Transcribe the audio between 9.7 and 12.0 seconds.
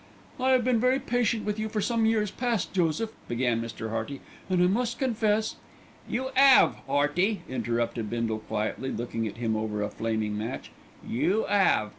a flaming match, "you 'ave.